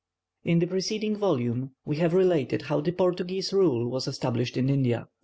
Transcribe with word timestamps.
In 0.43 0.59
a 0.63 0.65
preceding 0.65 1.15
volume 1.15 1.75
we 1.85 1.97
have 1.97 2.15
related 2.15 2.63
how 2.63 2.81
the 2.81 2.91
Portuguese 2.91 3.53
rule 3.53 3.87
was 3.87 4.07
established 4.07 4.57
in 4.57 4.67
India. 4.67 5.07